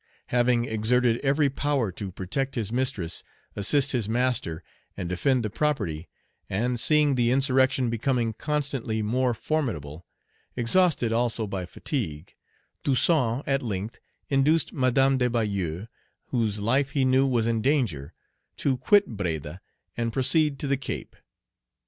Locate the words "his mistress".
2.55-3.23